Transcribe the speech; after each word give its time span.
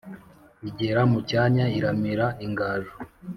igera 0.69 1.01
mu 1.11 1.19
cyanya 1.29 1.65
iramira 1.77 2.27
ingaju 2.45 2.93